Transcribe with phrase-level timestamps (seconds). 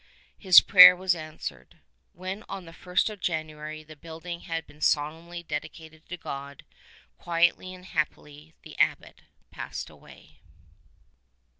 [0.39, 1.77] His prayer was answered.
[2.13, 6.65] When on the ist of January the building had been solemnly dedicated to God,
[7.19, 10.39] quietly and happily the Abbot passed away.